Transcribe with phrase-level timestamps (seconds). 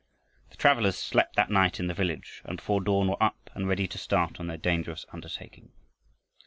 [0.49, 3.87] The travelers slept that night in the village, and before dawn were up and ready
[3.89, 5.73] to start on their dangerous undertaking.